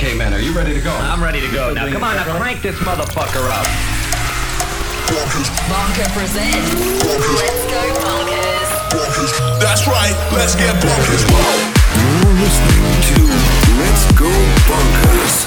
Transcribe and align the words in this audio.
K-Man, 0.00 0.32
are 0.32 0.40
you 0.40 0.56
ready 0.56 0.72
to 0.72 0.80
go? 0.80 0.96
I'm 0.96 1.22
ready 1.22 1.42
to 1.42 1.52
go. 1.52 1.74
Now, 1.74 1.84
come 1.92 2.02
on, 2.02 2.16
now 2.16 2.24
crank 2.40 2.62
this 2.62 2.74
motherfucker 2.76 3.44
up. 3.52 3.68
Bonker 5.68 6.08
presents 6.16 6.72
Let's 7.04 7.68
Go 7.68 7.84
Bonkers. 8.00 9.60
That's 9.60 9.84
right, 9.86 10.16
let's 10.32 10.56
get 10.56 10.72
bonkers. 10.80 11.20
You're 11.28 12.32
listening 12.32 12.80
to 13.12 13.28
Let's 13.76 14.08
Go 14.16 14.32
Bonkers. 14.72 15.44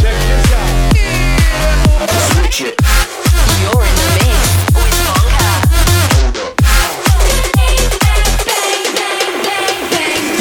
Check 0.00 0.16
this 0.16 0.48
out. 0.56 0.96
Switch 2.32 2.72
it. 2.72 2.80
You're 3.60 3.84
in 3.84 3.94
the 4.00 4.08
mix 4.16 4.64
with 4.80 4.96
Bonker. 5.12 5.60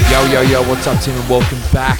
Yo, 0.10 0.24
yo, 0.32 0.48
yo, 0.48 0.64
what's 0.64 0.88
up, 0.88 0.96
team, 1.04 1.16
and 1.16 1.28
welcome 1.30 1.60
back 1.74 2.00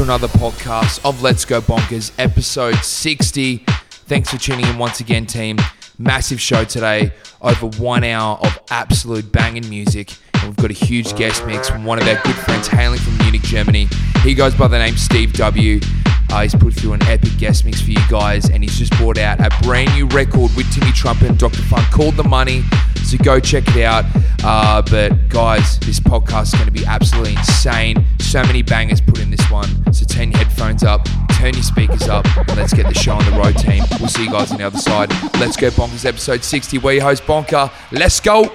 to 0.00 0.04
another 0.04 0.28
podcast 0.28 1.04
of 1.04 1.20
Let's 1.22 1.44
Go 1.44 1.60
Bonkers, 1.60 2.10
episode 2.18 2.76
60. 2.76 3.58
Thanks 4.06 4.30
for 4.30 4.38
tuning 4.38 4.66
in 4.66 4.78
once 4.78 5.00
again, 5.00 5.26
team. 5.26 5.58
Massive 5.98 6.40
show 6.40 6.64
today, 6.64 7.12
over 7.42 7.66
one 7.82 8.02
hour 8.02 8.38
of 8.38 8.58
absolute 8.70 9.30
banging 9.30 9.68
music. 9.68 10.16
And 10.34 10.44
we've 10.44 10.56
got 10.56 10.70
a 10.70 10.74
huge 10.74 11.14
guest 11.16 11.46
mix 11.46 11.68
from 11.68 11.84
one 11.84 12.00
of 12.00 12.08
our 12.08 12.20
good 12.22 12.34
friends 12.34 12.66
hailing 12.66 12.98
from 12.98 13.18
Munich, 13.18 13.42
Germany. 13.42 13.88
He 14.22 14.34
goes 14.34 14.54
by 14.54 14.68
the 14.68 14.78
name 14.78 14.96
Steve 14.96 15.34
W. 15.34 15.80
Uh, 16.32 16.42
he's 16.42 16.54
put 16.54 16.72
through 16.72 16.92
an 16.92 17.02
epic 17.04 17.36
guest 17.38 17.64
mix 17.64 17.80
for 17.80 17.90
you 17.90 18.08
guys, 18.08 18.50
and 18.50 18.62
he's 18.62 18.78
just 18.78 18.92
brought 18.92 19.18
out 19.18 19.40
a 19.40 19.50
brand 19.62 19.92
new 19.94 20.06
record 20.08 20.50
with 20.56 20.72
Timmy 20.72 20.92
Trumpet 20.92 21.28
and 21.28 21.38
Dr. 21.38 21.62
Phunk 21.62 21.90
called 21.90 22.16
The 22.16 22.24
Money. 22.24 22.62
So 23.04 23.18
go 23.18 23.40
check 23.40 23.64
it 23.68 23.82
out. 23.82 24.04
Uh, 24.44 24.82
but 24.82 25.28
guys, 25.28 25.78
this 25.80 25.98
podcast 25.98 26.42
is 26.44 26.54
going 26.54 26.66
to 26.66 26.70
be 26.70 26.86
absolutely 26.86 27.32
insane. 27.32 28.04
So 28.20 28.42
many 28.42 28.62
bangers 28.62 29.00
put 29.00 29.20
in 29.20 29.30
this 29.30 29.50
one. 29.50 29.92
So 29.92 30.04
turn 30.04 30.30
your 30.30 30.38
headphones 30.38 30.84
up, 30.84 31.08
turn 31.32 31.54
your 31.54 31.64
speakers 31.64 32.08
up, 32.08 32.24
and 32.36 32.56
let's 32.56 32.72
get 32.72 32.86
the 32.86 32.94
show 32.94 33.14
on 33.14 33.24
the 33.24 33.32
road, 33.32 33.58
team. 33.58 33.82
We'll 33.98 34.08
see 34.08 34.24
you 34.24 34.30
guys 34.30 34.52
on 34.52 34.58
the 34.58 34.64
other 34.64 34.78
side. 34.78 35.10
Let's 35.40 35.56
go 35.56 35.70
Bonkers 35.70 36.04
episode 36.04 36.44
60. 36.44 36.78
We're 36.78 36.92
your 36.92 37.02
host, 37.02 37.26
Bonker. 37.26 37.70
Let's 37.90 38.20
go. 38.20 38.52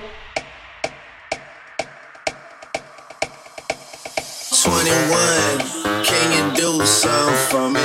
21, 4.63 5.59
can 6.05 6.31
you 6.31 6.55
do 6.55 6.85
something 6.85 7.35
for 7.49 7.69
me? 7.69 7.81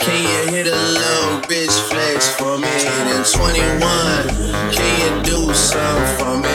Can 0.00 0.18
you 0.20 0.52
hit 0.52 0.66
a 0.66 0.74
little 0.74 1.40
bitch 1.46 1.78
flex 1.88 2.28
for 2.34 2.58
me? 2.58 2.66
Then 3.06 3.22
21, 3.22 3.78
can 4.72 4.92
you 5.00 5.22
do 5.22 5.54
something 5.54 6.16
for 6.18 6.36
me? 6.36 6.50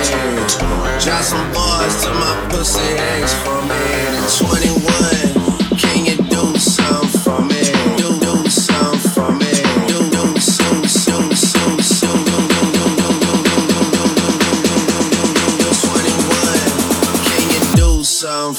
Drop 1.00 1.24
some 1.24 1.54
bars 1.54 2.04
to 2.04 2.10
my 2.10 2.48
pussy 2.50 2.82
ex 3.16 3.34
for 3.46 3.62
me. 3.62 3.80
Then 4.12 4.28
21, 4.30 5.37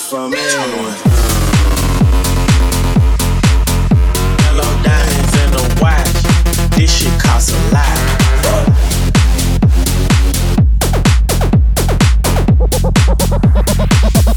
for 0.03 0.29
me? 0.29 0.37
Yellow 4.43 4.73
diamonds 4.83 5.35
in 5.43 5.51
the 5.51 5.79
watch. 5.81 6.23
This 6.77 6.91
shit 6.95 7.21
costs 7.21 7.53
a 7.53 7.55
lot. 7.73 7.99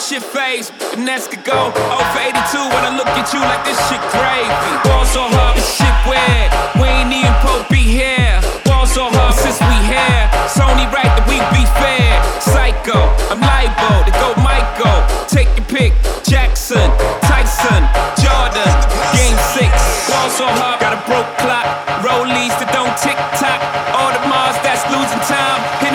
shit 0.00 0.22
phase. 0.22 0.68
Finesse 0.92 1.28
could 1.28 1.44
go 1.44 1.72
0 1.72 1.96
for 2.12 2.20
82 2.20 2.58
when 2.68 2.84
I 2.84 2.92
look 2.96 3.08
at 3.16 3.32
you 3.32 3.40
like 3.40 3.64
this 3.64 3.78
shit 3.88 4.02
gravy. 4.12 4.48
Ball 4.84 5.04
so 5.08 5.24
hard, 5.24 5.56
this 5.56 5.68
shit 5.72 5.96
weird. 6.04 6.50
We 6.76 6.86
ain't 6.88 7.12
even 7.12 7.32
Pope 7.40 7.68
be 7.72 7.80
here. 7.80 8.36
Ball 8.68 8.84
so 8.84 9.08
hard 9.08 9.32
since 9.32 9.56
we 9.56 9.76
here. 9.88 10.22
It's 10.44 10.60
only 10.60 10.84
right 10.92 11.08
that 11.08 11.24
we 11.24 11.40
be 11.48 11.64
fair. 11.80 12.12
Psycho, 12.44 12.98
I'm 13.32 13.40
libo 13.40 14.04
to 14.04 14.12
go 14.20 14.36
Michael. 14.44 15.00
Take 15.32 15.48
your 15.56 15.66
pick. 15.66 15.96
Jackson, 16.20 16.92
Tyson, 17.24 17.82
Jordan, 18.20 18.72
Game 19.16 19.38
6. 19.56 19.64
Ball 20.12 20.28
so 20.28 20.46
hard, 20.60 20.76
got 20.76 20.92
a 20.92 21.00
broke 21.08 21.30
clock. 21.40 21.64
Rollies 22.04 22.52
that 22.60 22.68
don't 22.76 22.92
tick 23.00 23.16
tock. 23.40 23.60
All 23.96 24.12
the 24.12 24.22
Mars 24.28 24.60
that's 24.60 24.84
losing 24.92 25.22
time. 25.24 25.85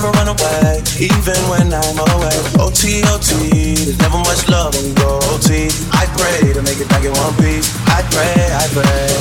never 0.00 0.16
run 0.16 0.28
away, 0.28 0.80
even 0.96 1.36
when 1.52 1.68
I'm 1.68 1.98
away. 2.16 2.40
OT, 2.56 3.04
OT, 3.12 3.76
there's 3.76 3.98
never 4.00 4.16
much 4.24 4.48
love 4.48 4.72
when 4.72 4.88
you 4.88 4.94
go 4.96 5.20
OT. 5.28 5.68
I 5.92 6.08
pray 6.16 6.52
to 6.56 6.62
make 6.64 6.80
it 6.80 6.88
back 6.88 7.04
in 7.04 7.12
one 7.20 7.36
piece. 7.36 7.68
I 7.84 8.00
pray, 8.08 8.48
I 8.48 8.64
pray. 8.72 9.12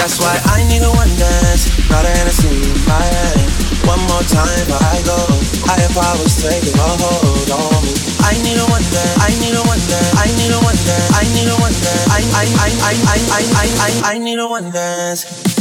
That's 0.00 0.16
why 0.16 0.32
I 0.56 0.64
need 0.72 0.80
a 0.80 0.88
one 0.88 1.12
dance, 1.20 1.68
not 1.92 2.04
a 2.04 2.08
Hennessy 2.08 2.48
in 2.48 2.80
my 2.88 2.96
hand. 2.96 3.44
One 3.84 4.00
more 4.08 4.24
time 4.32 4.68
I 4.72 5.04
go, 5.04 5.20
higher 5.68 5.90
powers 5.92 6.40
taking 6.40 6.72
a 6.72 6.90
hold 6.96 7.50
on 7.52 7.84
me. 7.84 7.92
I 8.24 8.32
need 8.40 8.56
a 8.56 8.64
one 8.72 8.84
dance, 8.88 9.20
I 9.20 9.36
need 9.36 9.52
a 9.52 9.62
one 9.68 9.80
dance, 9.84 10.16
I 10.16 10.28
need 10.32 10.52
a 10.52 10.60
one 10.64 10.80
dance, 10.80 11.12
I 11.12 11.24
need 11.36 11.48
a 11.52 11.56
one 11.60 11.76
dance, 11.76 12.08
I, 12.08 12.20
I, 12.32 12.44
I, 12.56 12.70
I, 12.80 12.94
I, 13.04 13.18
I, 13.36 13.42
I, 13.52 13.66
I, 13.84 14.14
I 14.14 14.18
need 14.18 14.38
a 14.38 14.48
one 14.48 14.70
dance. 14.70 15.55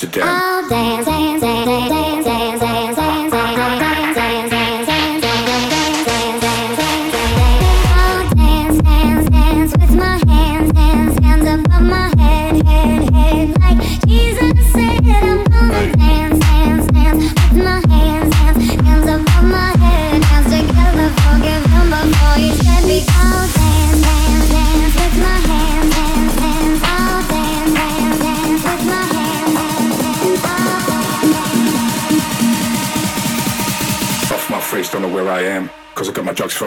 to 0.00 0.06
death. 0.06 0.37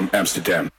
from 0.02 0.10
Amsterdam. 0.18 0.71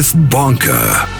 With 0.00 0.30
Bonker. 0.30 1.19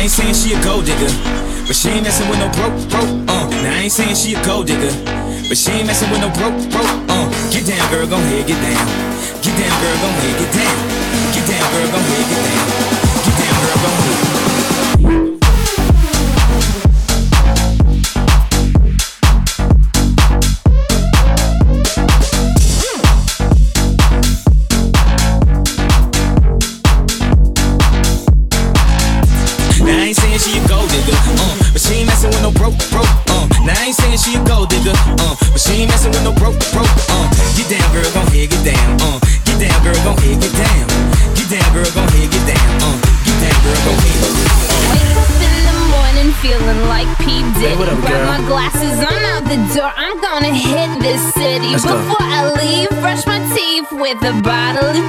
I 0.00 0.04
ain't 0.04 0.12
saying 0.12 0.32
she 0.32 0.54
a 0.54 0.64
gold 0.64 0.86
digger, 0.86 1.12
but 1.66 1.76
she 1.76 1.90
ain't 1.90 2.04
messing 2.04 2.26
with 2.30 2.38
no 2.38 2.48
broke, 2.56 2.72
broke. 2.88 3.04
Uh. 3.28 3.44
Now 3.60 3.68
I 3.68 3.84
ain't 3.84 3.92
saying 3.92 4.16
she 4.16 4.32
a 4.32 4.42
gold 4.46 4.66
digger, 4.66 4.88
but 5.46 5.58
she 5.58 5.72
ain't 5.72 5.86
messing 5.88 6.08
with 6.08 6.22
no 6.24 6.30
broke, 6.40 6.56
broke. 6.72 6.88
Uh. 7.12 7.28
Get 7.52 7.68
down, 7.68 7.84
girl, 7.92 8.06
go 8.06 8.16
ahead, 8.16 8.46
get 8.48 8.56
down. 8.64 8.80
Get 9.44 9.52
down, 9.60 9.74
girl, 9.76 9.96
go 10.00 10.08
ahead, 10.08 10.40
get 10.40 10.52
down. 10.56 10.76
Get 11.36 11.44
down, 11.44 11.64
girl, 11.68 11.88
go 11.92 11.98
ahead, 12.00 12.24
get 12.32 12.40
down. 12.40 12.60
Get 12.64 12.80
down, 12.80 12.89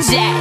Jack. 0.01 0.40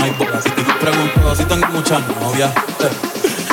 hay 0.00 0.10
boda. 0.12 0.40
Si 0.42 0.50
te 0.50 0.62
pregunto 0.62 1.36
si 1.36 1.44
tengo 1.44 1.66
muchas 1.68 2.06
novias, 2.20 2.52
eh, 2.54 2.90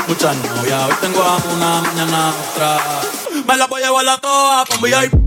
muchas 0.08 0.36
novias. 0.38 0.84
Hoy 0.86 0.96
tengo 1.02 1.22
a 1.22 1.38
una, 1.38 1.82
mañana 1.82 2.34
otra. 2.52 2.80
Me 3.48 3.58
la 3.58 3.68
voy 3.68 3.82
a 3.84 3.88
llevar 3.88 4.10
a 4.10 4.18
todas 4.18 4.70
con 4.70 4.82
VIP. 4.82 5.27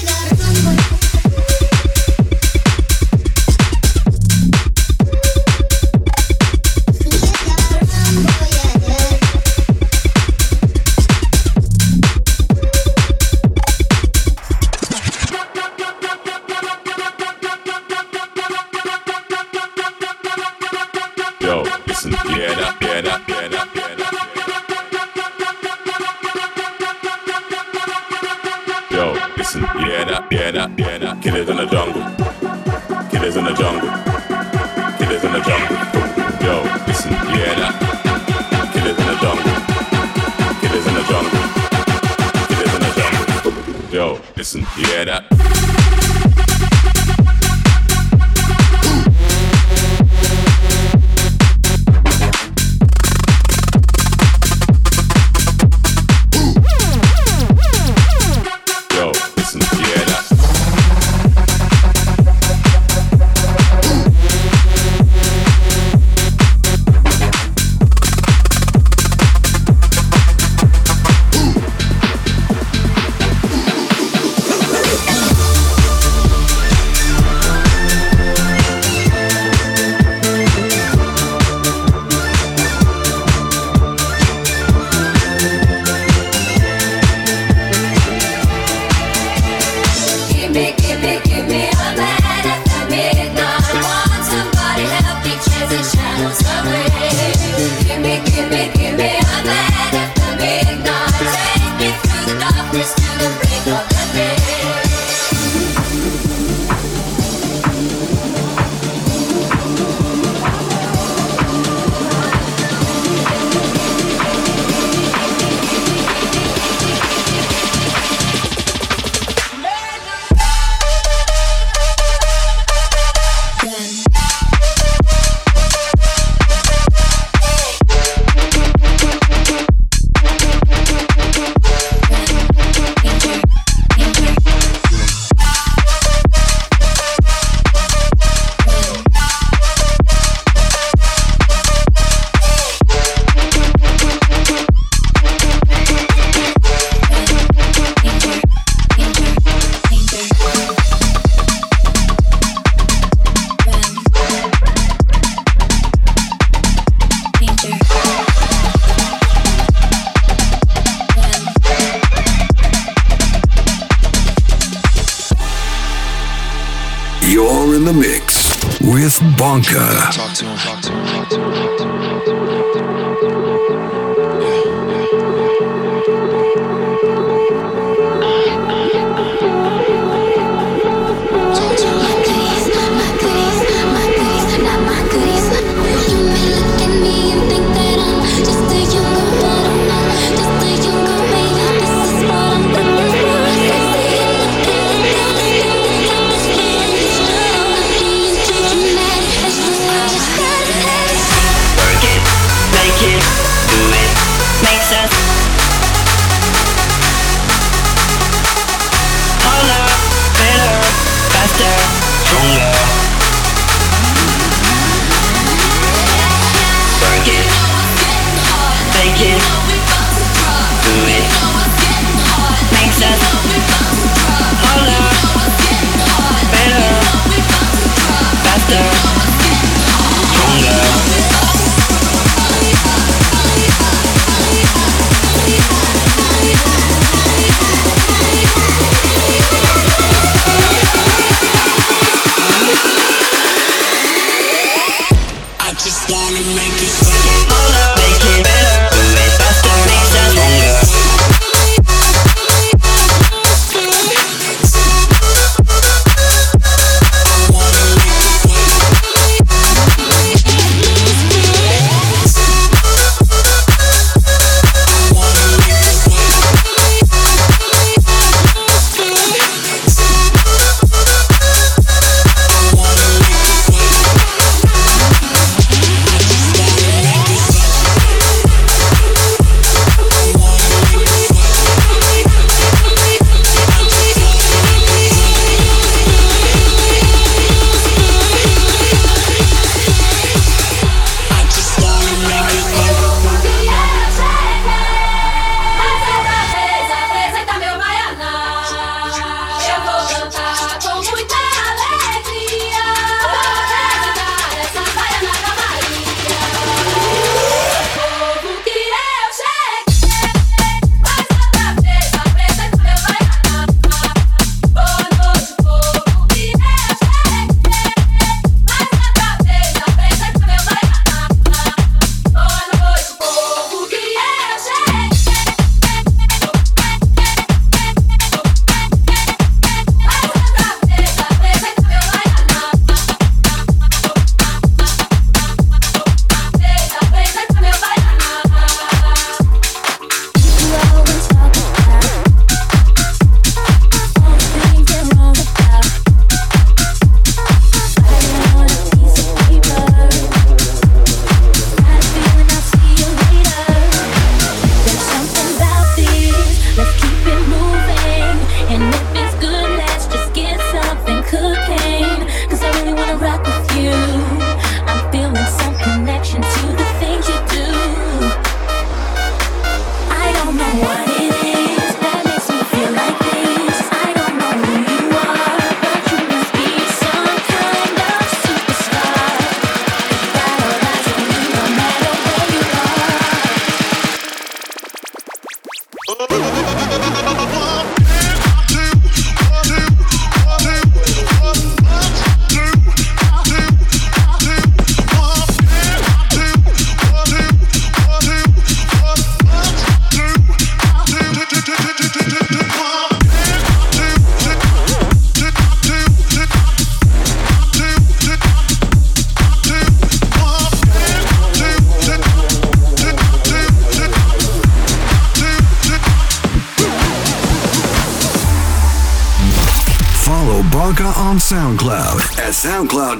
yeah, 30.41 30.51
nah, 30.51 30.75
yeah, 30.75 30.97
nah. 30.97 31.15
it 31.35 31.49
in 31.49 31.57
the 31.57 31.65
jungle. 31.67 32.20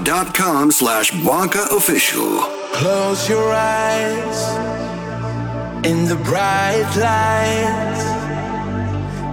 SoundCloud.com 0.02 0.72
slash 0.72 1.12
Wonka 1.12 1.70
Official. 1.76 2.40
Close 2.74 3.30
your 3.30 3.54
eyes 3.54 4.56
in 5.86 6.06
the 6.06 6.16
bright 6.16 6.90
lights. 6.98 8.04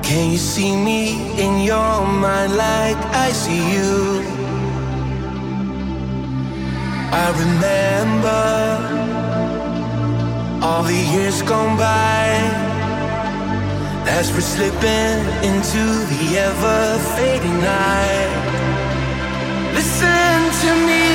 Can 0.07 0.31
you 0.31 0.39
see 0.39 0.77
me 0.77 1.41
in 1.41 1.63
your 1.65 2.07
mind 2.07 2.55
like 2.57 2.97
I 3.15 3.31
see 3.33 3.73
you? 3.75 4.23
I 7.13 7.31
remember 7.45 8.45
all 10.67 10.83
the 10.83 11.01
years 11.13 11.43
gone 11.43 11.77
by 11.79 12.27
as 14.11 14.33
we're 14.33 14.41
slipping 14.41 15.19
into 15.49 15.83
the 16.13 16.39
ever 16.39 16.99
fading 17.17 17.61
night 17.61 18.48
to 20.69 20.77
me. 20.87 21.08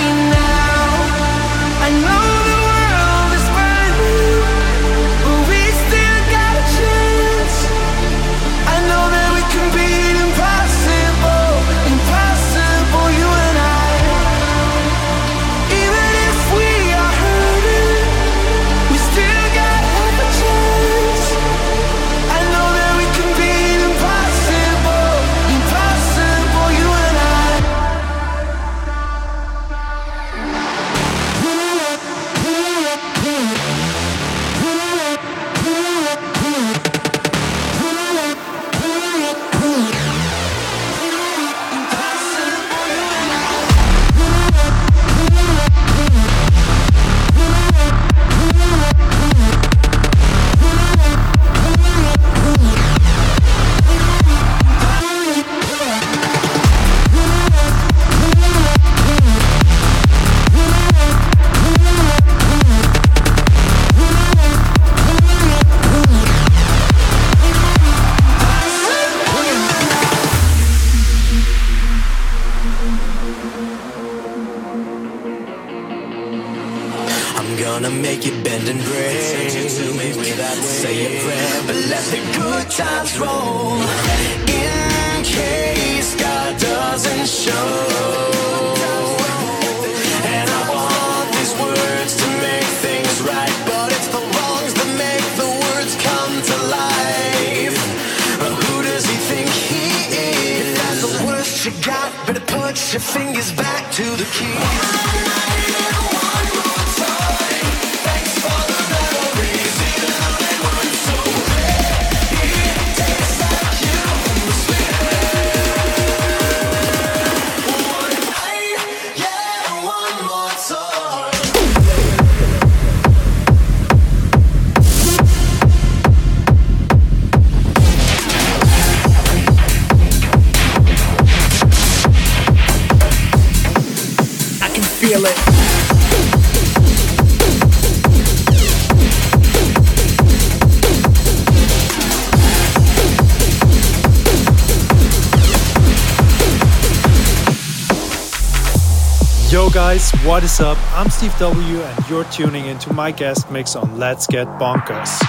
What 150.25 150.41
is 150.45 150.61
up? 150.61 150.77
I'm 150.97 151.09
Steve 151.09 151.37
W, 151.37 151.81
and 151.81 152.09
you're 152.09 152.23
tuning 152.23 152.67
into 152.67 152.93
my 152.93 153.11
guest 153.11 153.51
mix 153.51 153.75
on 153.75 153.99
Let's 153.99 154.25
Get 154.25 154.47
Bonkers. 154.57 155.19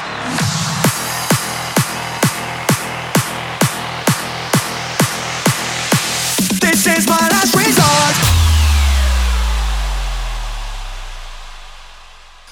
This 6.61 6.87
is 6.87 7.09
my 7.09 7.29
last 7.29 7.57
resort. 7.57 8.35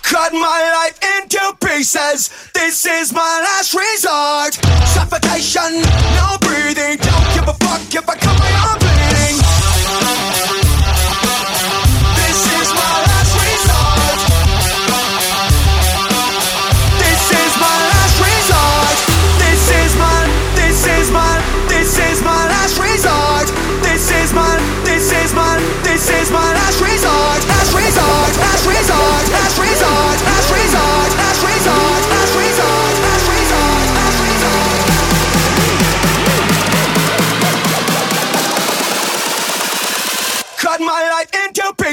cut 0.03 0.33
my 0.33 0.61
life 0.79 0.99
into 1.17 1.41
pieces. 1.65 2.29
This 2.55 2.85
is 2.85 3.13
my 3.13 3.41
last 3.47 3.73
resort. 3.73 4.55
Suffocation, 4.89 5.81
no 6.19 6.37
breathing. 6.41 6.99
Don't 6.99 7.35
give 7.35 7.49
a 7.49 7.55
fuck 7.55 7.95
if 7.95 8.09
I 8.09 8.17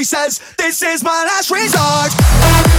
says, 0.04 0.40
This 0.56 0.82
is 0.82 1.02
my 1.02 1.24
last 1.24 1.50
resort. 1.50 2.69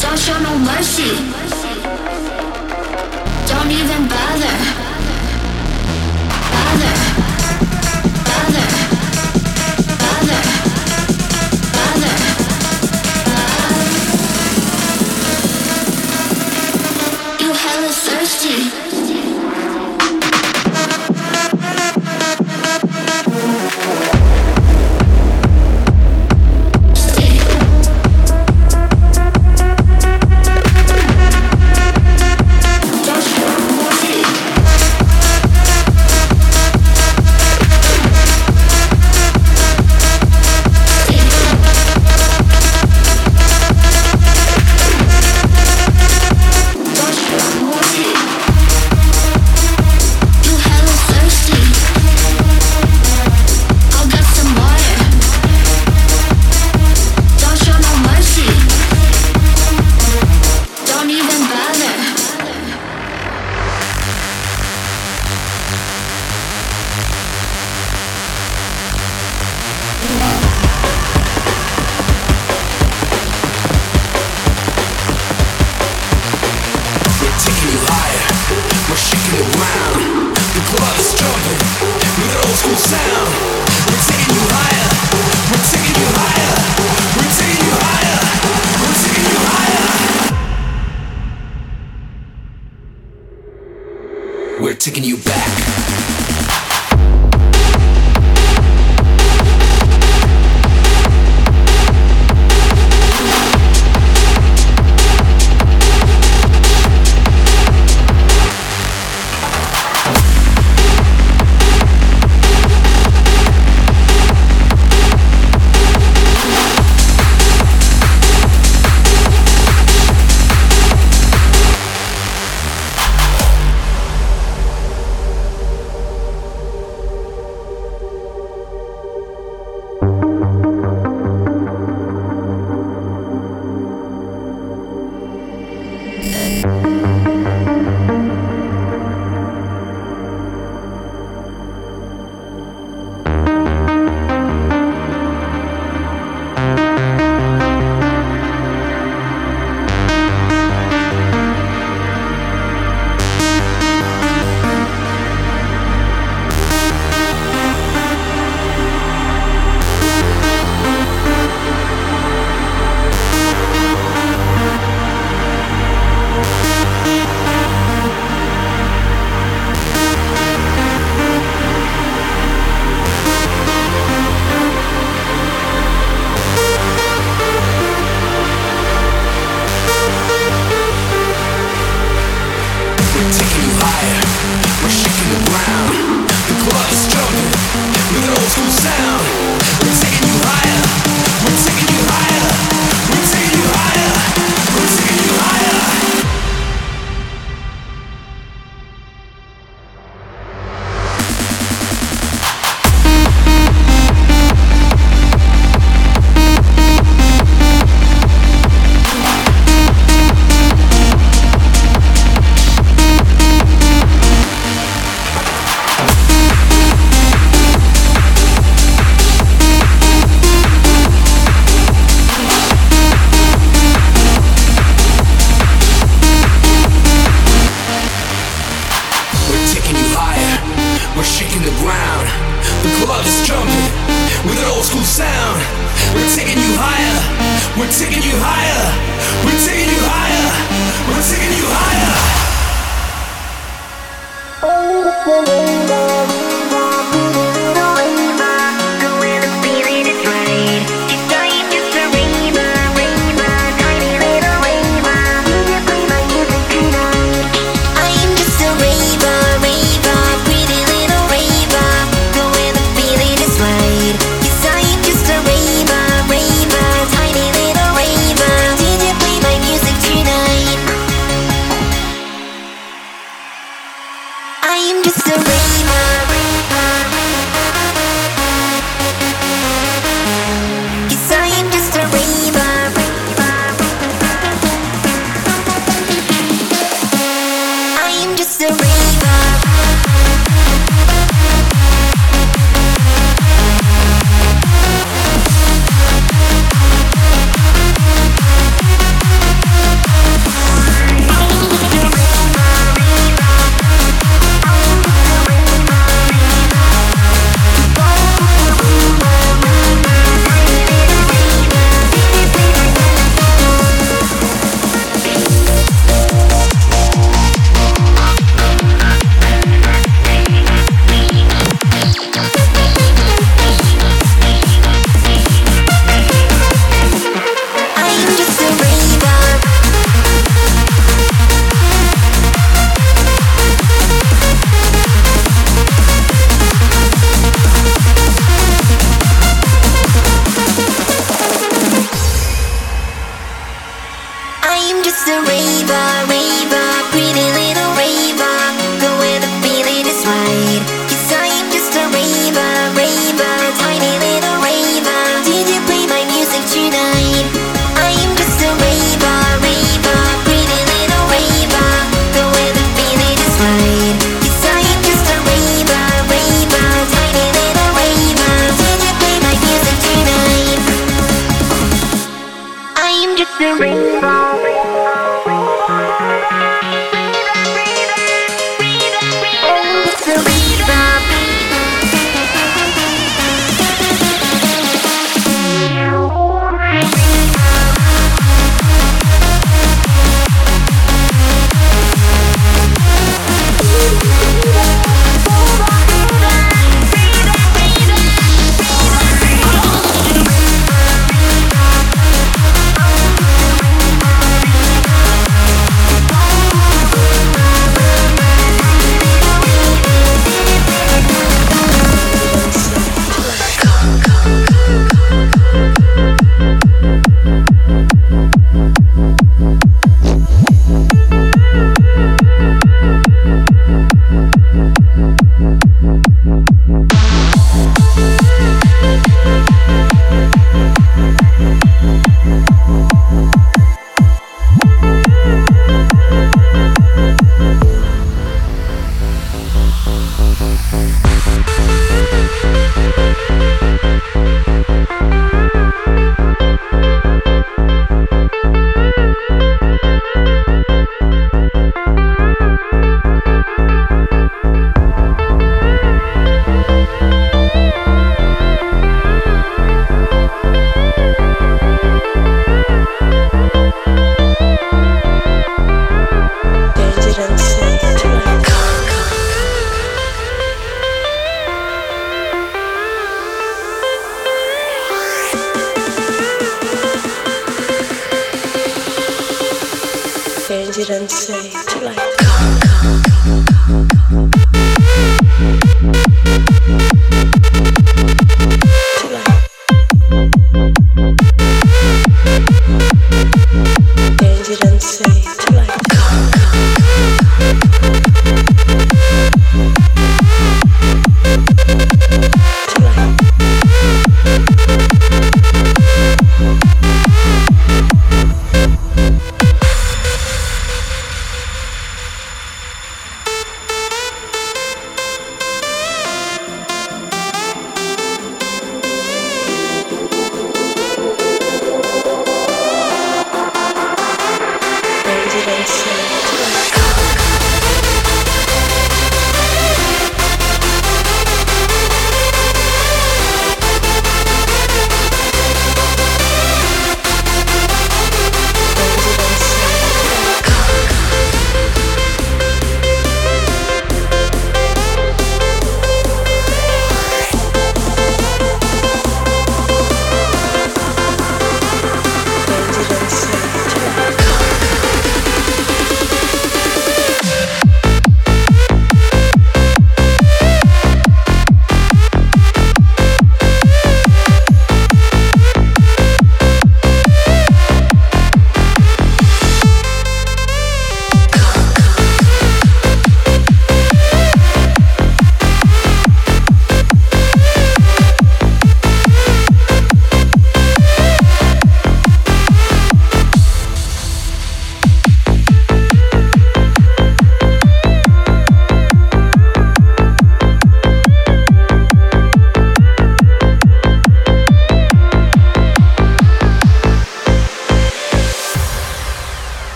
Don't 0.00 0.18
show 0.18 0.38
no 0.40 0.58
mercy. 0.58 1.10
Don't 3.46 3.70
even 3.70 4.08
bother. 4.08 4.81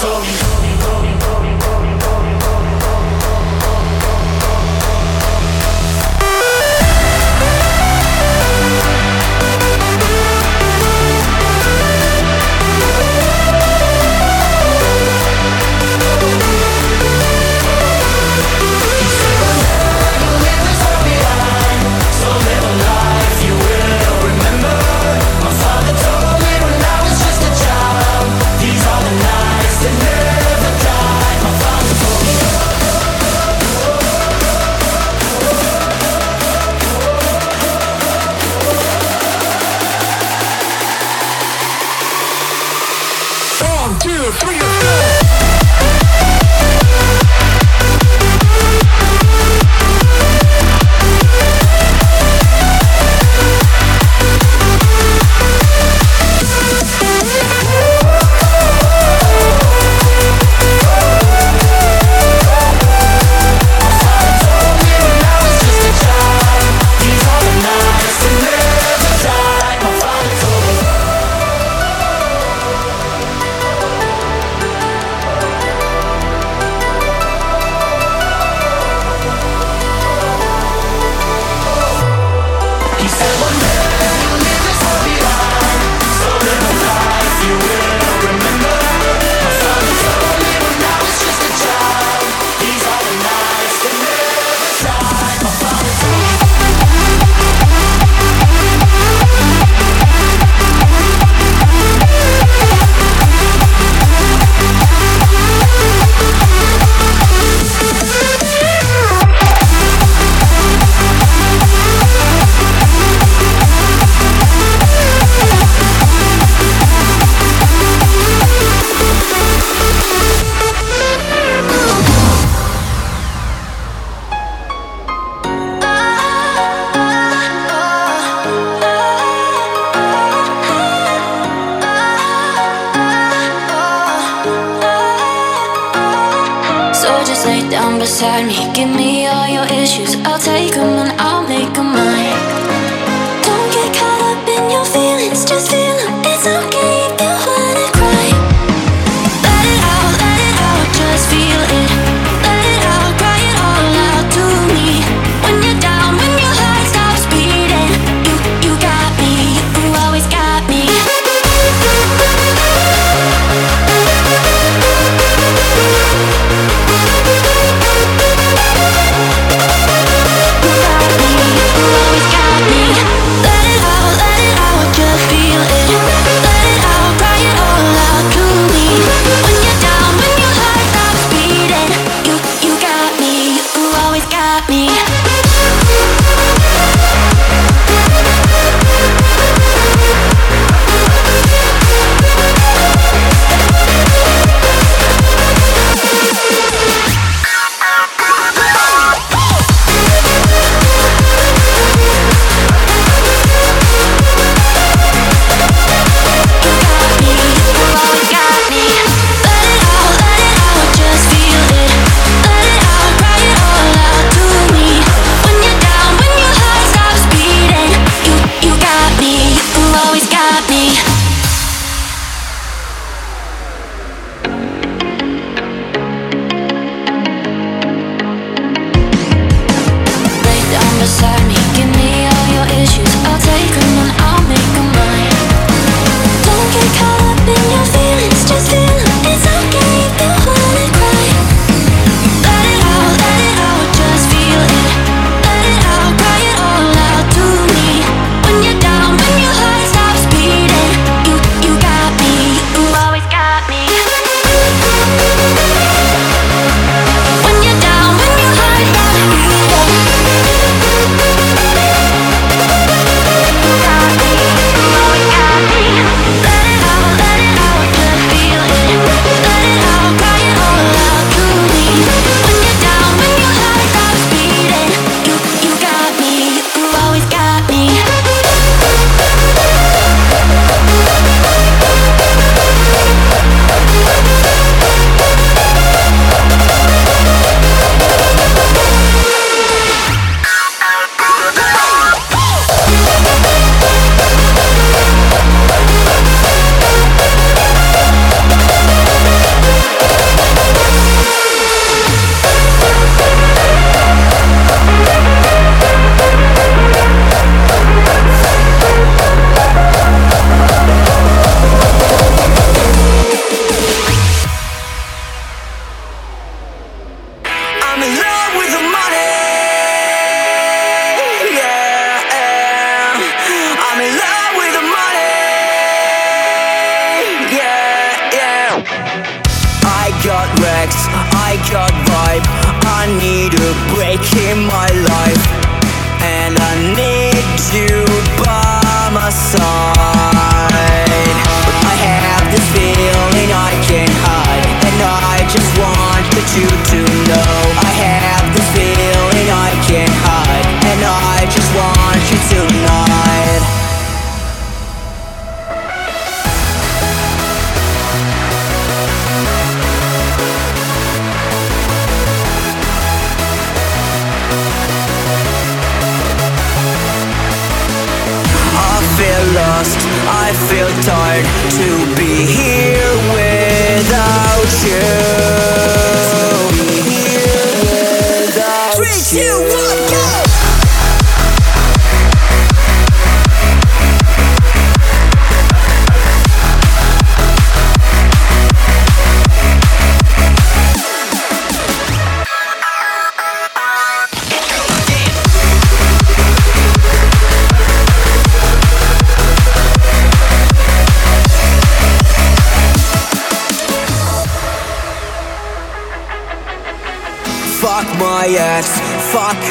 told 0.00 0.22
me 0.22 0.51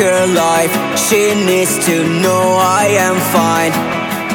her 0.02 0.26
life. 0.26 0.74
She 0.98 1.36
needs 1.36 1.78
to 1.86 2.04
know 2.22 2.58
I 2.60 2.86
am 3.08 3.18
fine. 3.38 3.72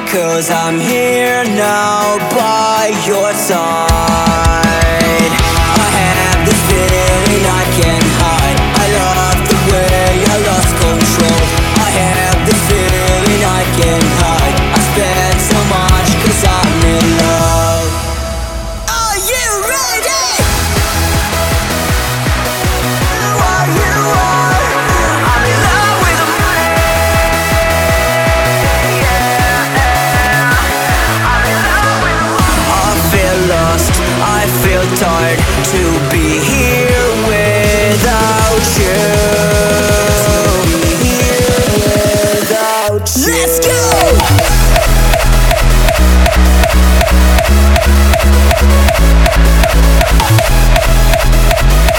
Cause 0.09 0.49
I'm 0.51 0.79
here 0.79 1.43
now 1.45 2.19
by 2.31 2.93
your 3.05 3.33
side. 3.35 4.27